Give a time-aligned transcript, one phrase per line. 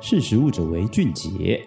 [0.00, 1.60] 识食物者为俊杰。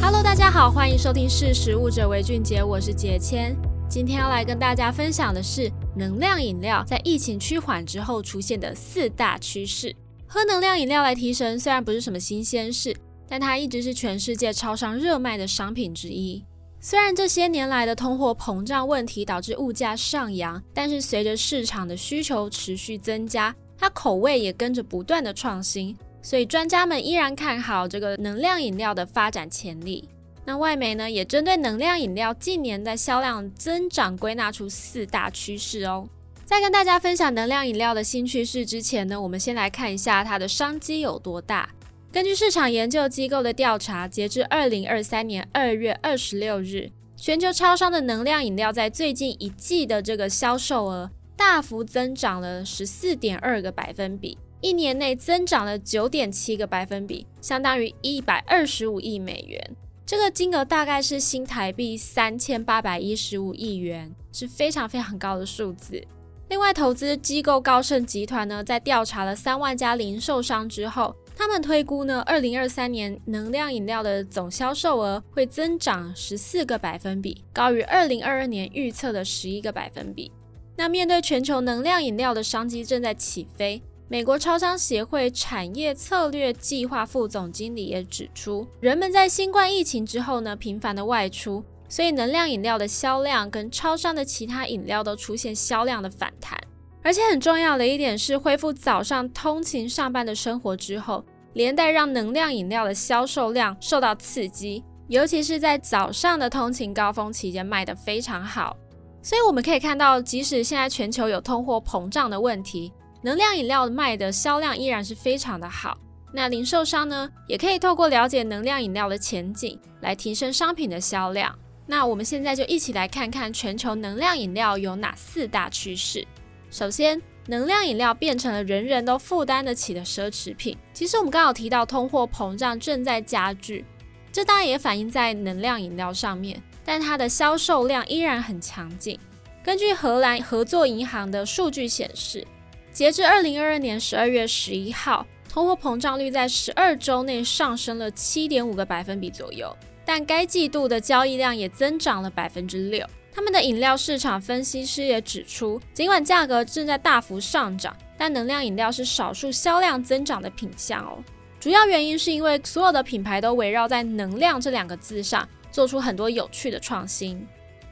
[0.00, 3.56] Hello，大家好，欢迎收听《识食物者为俊杰》，我是杰谦。
[3.90, 9.94] 今天要来跟大家分享的是能量饮料在疫情趋缓之后出现的四大趋势。
[10.24, 12.96] 喝能量饮料来提神，虽然不是什么新鲜事，
[13.28, 16.44] 但它一直是全世界超商热卖的商品之一。
[16.80, 30.08] 虽然这些年来的通货膨胀问题导致物价上扬，但是随着市场的需求持续增加，它口味也跟着不断的创新，所以专家们依然看好这个能量饮料的发展潜力。
[30.44, 36.08] 那外媒呢，也针对能量饮料近年的销量增长归纳出四大趋势哦。
[36.44, 41.68] 在跟大家分享能量饮料的新趋势之前呢，我们先来看一下它的商机有多大。
[42.12, 51.10] 根据市场研究机构的调查，截至二零二三年二月二十六日，全球超商的能量饮料在最近一季的这个销售额
[51.44, 59.76] 大幅增长了十四点二个百分比，一年内增长了九点七个百分比，相当于一百二十五亿美元。
[60.06, 66.00] 这个金额大概是新台币三千八百一十五亿元，是非常非常高的数字。
[66.48, 80.30] 另外，投资机构高盛集团呢，在调查了三万家零售商之后，他们推估呢，二零二三年能量饮料的总销售额会增长十四个百分比，高于二零二二年预测的十一个百分比。
[80.76, 96.58] 那面对全球能量饮料的商机正在起飞，美国超商协会产业策略计划副总经理也指出，人们在新冠疫情之后呢，频繁的外出，所以能量饮料的销量跟超商的其他饮料都出现销量的反弹。
[97.02, 108.76] 而且很重要的一点是，恢复早上通勤上班的生活之后，连带让能量饮料的销售量受到刺激，尤其是在早上的通勤高峰期间卖得非常好。
[109.22, 112.92] 所以我们可以看到，即使现在全球有通货膨胀的问题，
[113.22, 115.96] 能量饮料卖的销量依然是非常的好。
[116.34, 121.56] 那零售商呢，也可以透过了解能量饮料的前景，来提升商品的销量。
[121.86, 126.26] 那我们现在就一起来看看全球能量饮料有哪四大趋势。
[126.70, 130.76] 首先，能量饮料变成了人人都负担得起的奢侈品。
[130.92, 133.84] 其实我们刚好提到通货膨胀正在加剧，
[134.32, 139.18] 这当然也反映在能量饮料上面，但它的销售量依然很强劲。
[139.64, 142.46] 根据荷兰合作银行的数据显示，
[142.92, 153.06] 截至二零二二年十二月十一号，通货膨胀率在十二周内上升了七点五个百分比左右，但该季度的交易量也增长了百分之六。
[153.34, 161.22] 他们的饮料市场分析师也指出，尽管价格正在大幅上涨，但能量饮料是少数销量增长的品项哦。
[161.58, 167.44] 主要原因是因为所有的品牌都围绕在“能量”这两个字上，做出很多有趣的创新。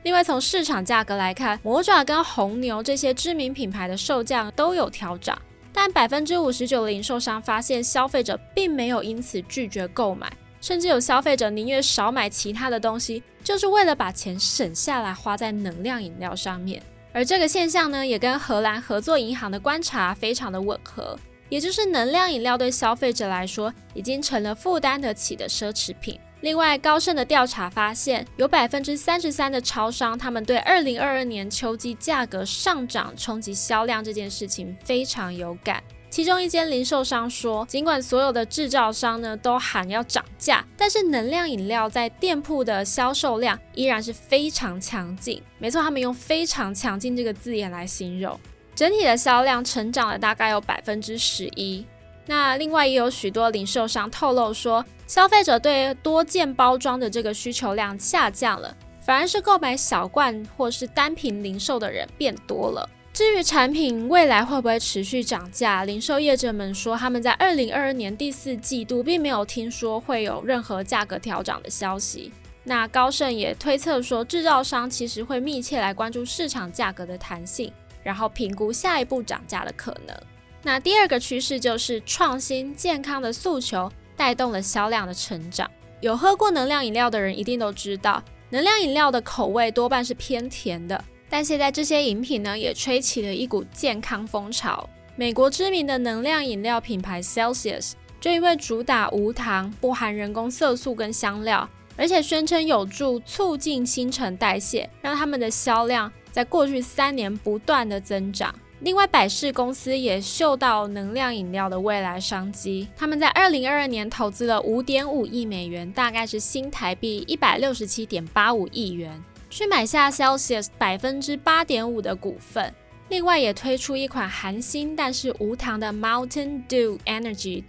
[0.05, 5.37] 另外，从市场价格来看，魔爪跟红牛这些知名品牌的售价都有调涨，
[5.73, 10.31] 但百分之五十九的零售商发现，消费者并没有因此拒绝购买。
[10.61, 16.83] 甚至有消费者宁愿少买其他的东西，就是为了把钱省下来花在能量饮料上面。
[17.13, 21.19] 而这个现象呢，也跟荷兰合作银行的观察非常的吻合，
[21.49, 26.21] 也就是能量饮料对消费者来说已经成了负担得起的奢侈品。
[26.43, 35.83] 另外，高盛的调查发现，有百分之三十三的超商，他们对二零二二年秋季价格上涨冲击销量这件事情非常有感。
[36.09, 45.43] 其中一间零售商说，尽管所有的制造商呢都喊要涨价，但是能量饮料在店铺的销售量依然是非常强劲。
[45.59, 48.41] 没错，他们用“非常强劲”这个字眼来形容，
[48.75, 51.87] 整体的销量成长了大概有百分之十一。
[52.31, 58.73] 那另外也有许多零售商透露说，消费者对多件包装的这个需求量下降了，
[59.05, 62.89] 反而是购买小罐或是单瓶零售的人变多了。
[63.13, 72.33] 至于产品未来会不会持续涨价，零售业者们说，他们在二零二二年第四季度并没有听说会有任何价格调涨的消息。
[72.63, 77.73] 那高盛也推测说，制造商其实会密切来关注市场价格的弹性，
[78.05, 80.17] 然后评估下一步涨价的可能。
[80.63, 85.71] 那第二个趋势就是创新健康的诉求带动了销量的成长。
[86.01, 91.03] 有喝过能量饮料的人一定都知道，能量饮料的口味多半是偏甜的。
[91.29, 94.89] 但现在这些饮品呢，也吹起了一股健康风潮。
[95.17, 108.55] 美国知名的能量饮料品牌 Celsius 就因为主打无糖、不含人工色素跟香料，而且宣称有助促进新陈代谢，让他们的销量在过去三年不断的增长。
[108.83, 119.23] 另外，百事公司也嗅到能量饮料的未来商机，他们在二零二二年投资了五点五亿美元，大概是新台币一百六十七点八五亿元。
[119.51, 122.73] 去买下 Celsius 百分之八点五的股份，
[123.11, 127.65] 另外也推出一款含锌但是无糖的 Mountain Dew Energy。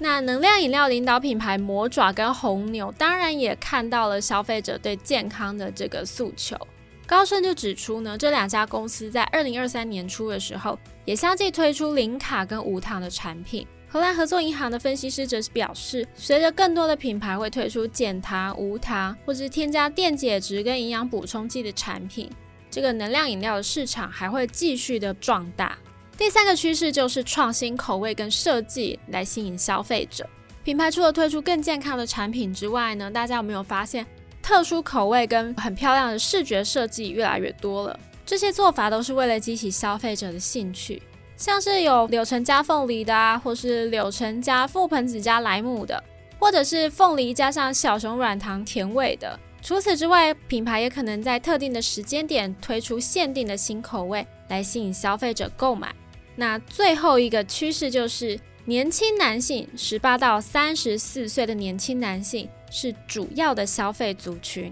[0.00, 6.56] 那能量饮料领导品牌魔爪跟红牛，当然也看到了消费者对健康的这个诉求。
[7.06, 13.64] 高盛就指出呢，这两家公司在二零二三年初的时候，也相继推出零卡跟无糖的产品。
[13.88, 22.28] 荷兰合作银行的分析师则是表示，随着更多的品牌会推出减糖、无糖，或是添加电解质跟营养补充剂的产品，
[22.68, 25.78] 这个能量饮料的市场还会继续的壮大。
[26.18, 30.28] 第三个趋势就是创新口味跟设计来吸引消费者。
[30.64, 34.04] 品牌除了推出更健康的产品之外呢，大家有没有发现
[34.46, 37.98] 特殊口味跟很漂亮的视觉设计越来越多了？
[38.24, 41.02] 这些做法都是为了激起消费者的兴趣，
[41.36, 46.00] 像是有柳橙加凤梨的啊，或是柳橙加覆盆子加莱姆的，
[46.38, 49.36] 或者是凤梨加上小熊软糖甜味的。
[49.60, 55.92] 除此之外，品牌也可能在特定的时间点推出限定的新口味来吸引消费者购买。
[56.36, 64.70] 那最后一个趋势就是年轻男性，十八到三十四岁的年轻男性是主要的消费族群。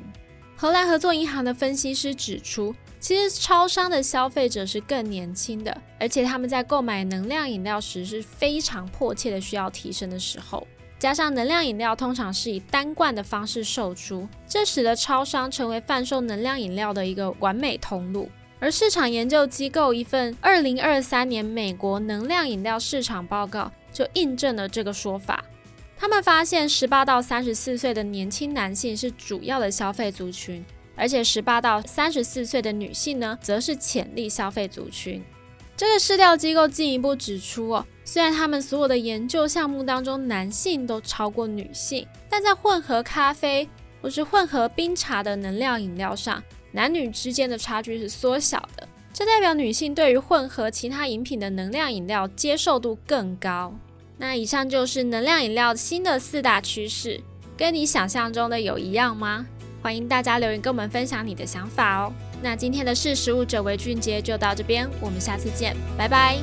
[0.54, 10.66] 荷兰合作银行的分析师指出，其实超商的消费者是更年轻的，而且他们在购买能量饮料时是非常迫切的需要提升的时候。
[10.98, 18.30] 加上能量饮料通常是以单罐的方式售出，这使得超商成为贩售能量饮料的一个完美通路。
[18.60, 25.42] 而市场研究机构一份二零二三年美国能量饮料市场报告就印证了这个说法。
[26.04, 30.62] 他们发现，十八到三十四岁的年轻男性是主要的消费族群，
[30.94, 35.24] 而且十八到三十四岁的女性呢，则是潜力消费族群。
[35.74, 43.66] 这个市调机构进一步指出哦，虽然他们所有的研究项目当中男性都超过女性，但在混合咖啡
[44.02, 46.44] 或是混合冰茶的能量饮料上。
[46.72, 53.72] 男女之间的差距是缩小的，这代表女性对于混合其他饮品的能量饮料接受度更高。
[54.16, 57.20] 那以上就是能量饮料新的四大趋势，
[57.56, 59.46] 跟你想象中的有一样吗？
[59.82, 62.12] 欢迎大家留言跟我们分享你的想法哦。
[62.42, 66.38] 那今天的识食物者为俊杰就到这边，我们下次见，拜拜。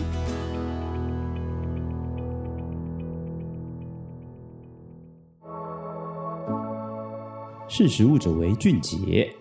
[7.67, 9.33] 识食物者为俊杰。